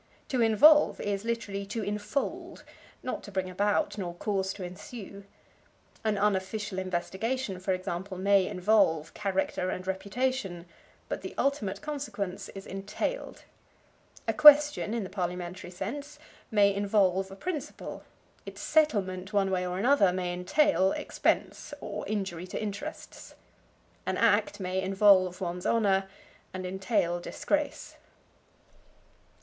To 0.29 0.41
involve 0.41 0.99
is, 0.99 1.23
literally, 1.23 1.63
to 1.67 1.83
infold, 1.83 2.63
not 3.03 3.21
to 3.21 3.31
bring 3.31 3.51
about, 3.51 3.99
nor 3.99 4.15
cause 4.15 4.51
to 4.53 4.63
ensue. 4.63 5.25
An 6.03 6.17
unofficial 6.17 6.79
investigation, 6.79 7.59
for 7.59 7.71
example, 7.73 8.17
may 8.17 8.47
involve 8.47 9.13
character 9.13 9.69
and 9.69 9.85
reputation, 9.85 10.65
but 11.07 11.21
the 11.21 11.35
ultimate 11.37 11.83
consequence 11.83 12.49
is 12.55 12.65
entailed. 12.65 13.43
A 14.27 14.33
question, 14.33 14.95
in 14.95 15.03
the 15.03 15.09
parliamentary 15.11 15.69
sense, 15.69 16.17
may 16.49 16.73
involve 16.73 17.29
a 17.29 17.35
principle; 17.35 18.03
its 18.43 18.59
settlement 18.61 19.33
one 19.33 19.51
way 19.51 19.67
or 19.67 19.77
another 19.77 20.11
may 20.11 20.33
entail 20.33 20.93
expense, 20.93 21.75
or 21.79 22.07
injury 22.07 22.47
to 22.47 22.59
interests. 22.59 23.35
An 24.07 24.17
act 24.17 24.59
may 24.59 24.81
involve 24.81 25.41
one's 25.41 25.67
honor 25.67 26.07
and 26.55 26.65
entail 26.65 27.19
disgrace. 27.19 27.97